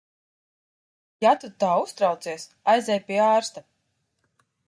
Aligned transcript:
Ja 1.25 1.33
tu 1.43 1.49
tā 1.65 1.69
uztraucies, 1.83 2.47
aizej 2.75 2.99
pie 3.11 3.23
ārsta. 3.29 3.67